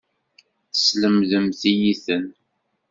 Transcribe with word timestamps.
Teslemdem-iyi-ten. 0.71 2.25